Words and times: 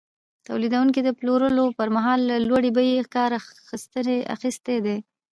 تولیدونکي 0.47 0.99
د 1.03 1.09
پلورلو 1.19 1.65
پر 1.77 1.87
مهال 1.95 2.19
له 2.29 2.35
لوړې 2.47 2.69
بیې 2.77 2.99
کار 3.15 3.29
اخیستی 4.35 4.77
دی 4.85 4.97